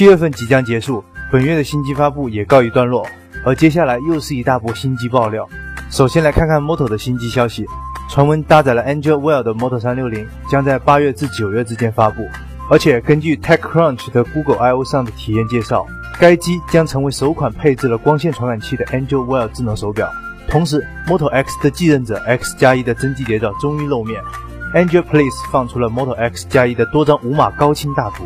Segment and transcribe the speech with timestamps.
[0.00, 3.06] 七月份即将结束，本月的新机发布也告一段落，
[3.44, 5.46] 而接下来又是一大波新机爆料。
[5.90, 7.66] 首先来看看 Moto 的新机消息，
[8.08, 12.26] 传闻搭载了 Android Wear 的 Moto 360将在八月至九月之间发布，
[12.70, 15.86] 而且根据 TechCrunch 的 Google I/O 上的体验介绍，
[16.18, 20.10] 该机将成为首款配置了光线传感器的 Android Wear 智能手表。
[20.48, 24.22] 同时，Moto X 的继任者 X 加一的真机谍照终于露面
[24.74, 28.24] ，Android Police 放出了 Moto X 加一的多张无码高清大图。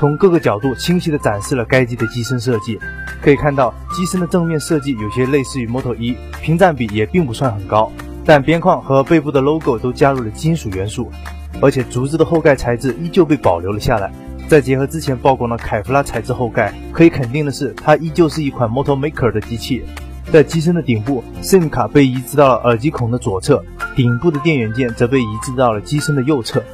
[0.00, 2.80] 从各个角度清晰地展示了该机的机身设计，
[3.20, 7.92] 可以看到机身的正面设计有些类似于 Moto 一，屏占比也并不算很高，
[8.24, 11.12] 但边框和背部的 logo 都加入了金属元素，
[11.60, 14.10] 而且竹子的后盖材质依旧被保留了下来。
[14.48, 19.84] 再结合之前曝光的凯夫拉材质后盖，可以肯定的是，它依旧是一款 Moto Maker 的机器。
[20.32, 23.62] 在机身的顶部，SIM 卡被移植到了耳机孔的左侧，
[23.94, 26.64] 顶部的电源键则被移植到了机身的右侧。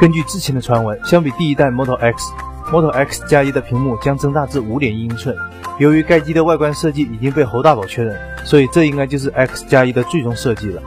[0.00, 2.32] 根据之前的传闻，相比第一代 Moto X。
[2.70, 5.36] Moto X 加一的屏幕将增大至五点一英寸。
[5.78, 10.82] 由于该机的外观设计已经被侯大宝确认，所以这应该就是 X 加一的最终设计了。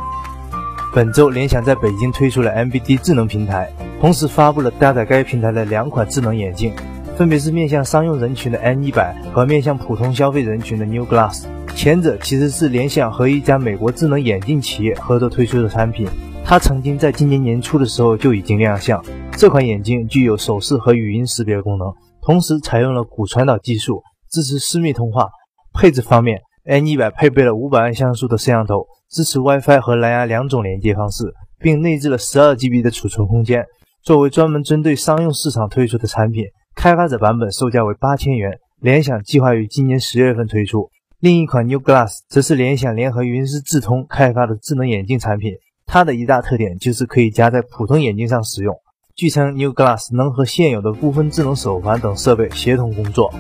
[0.94, 6.74] 本周，联想在北京推出了 MBD 智能平台，同时发布了搭载该平台的两款智能眼镜，
[7.18, 11.46] 分别是面向商用人群的 N 一百和面向普通消费人群的 New Glass。
[11.74, 16.08] 前者其实是联想和一家美国智能眼镜企业合作推出的产品，
[16.44, 19.02] 它曾经在今年年初的时候就已经亮相。
[19.38, 25.30] 这款眼镜具有手势和语音识别功能，同时采用了骨传导技术，支持私密通话。
[25.74, 33.66] 配置方面，N100 配备了500万像素的摄像头，支持 WiFi 和蓝牙两种连接方式，并内置了 12GB 的储存空间。
[34.04, 36.46] 作为专门针对商用市场推出的产品，
[36.76, 38.60] 开发者版本售价为八千元。
[38.80, 40.90] 联想计划于今年十月份推出。
[41.20, 45.54] 另一款 New Glass 则是联想联合云思智通开发的智能眼镜产品，
[45.86, 48.76] 它的一大特点就是可以夹在普通眼镜上使用。
[49.16, 53.34] 据称，New Glass 能和现有的部分智能手环等设备协同工作，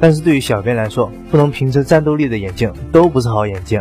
[0.00, 3.80] 但是对于小编来说，不能评测战斗力的眼镜都不是好眼镜。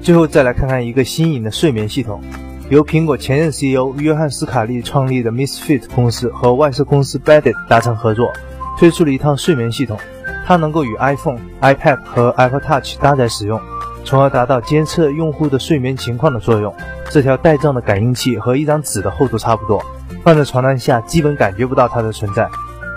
[0.00, 2.22] 最后再来看看一个新颖的睡眠系统，
[2.70, 8.32] 由苹果前任 CEO 约翰斯卡利创立的 Misfit 公司和外设公司 Beddit 达成合作，
[8.78, 9.98] 推出了一套睡眠系统，
[10.46, 13.60] 它能够与 iPhone、iPad 和 Apple Touch 搭载使用，
[14.08, 16.74] 从而达到监测用户的睡眠情况的作用。
[17.10, 19.84] 这条带状的感应器和一张纸的厚度差不多。
[20.24, 22.48] 放在床单下，基本感觉不到它的存在。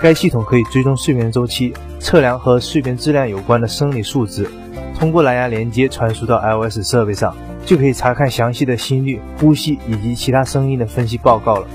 [0.01, 4.49] 该系统可以追踪睡眠周期，测量和睡眠质量有关的生理数值，
[4.97, 7.35] 通过蓝牙连接传输到 iOS 设备上，
[7.65, 11.67] 就可以查看详细的心率、呼吸以及其他声音的分析报告了。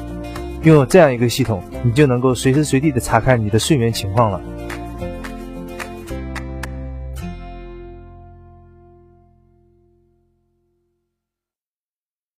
[0.63, 4.41] 拥有这样一个系统，你就能够随时随地的查看你的睡眠情况了。